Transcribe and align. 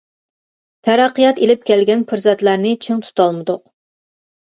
تەرەققىيات 0.87 1.41
ئېلىپ 1.43 1.67
كەلگەن 1.71 2.01
پۇرسەتلەرنى 2.11 2.71
چىڭ 2.87 3.05
تۇتالمىدۇق. 3.05 3.63